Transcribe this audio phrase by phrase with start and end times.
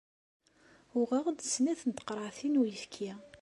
[0.99, 3.11] Uɣeɣ-d snat n teqreɛtin n uyefki.